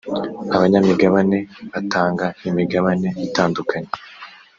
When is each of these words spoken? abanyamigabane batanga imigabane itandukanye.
abanyamigabane 0.55 1.37
batanga 1.71 2.25
imigabane 2.49 3.09
itandukanye. 3.27 3.91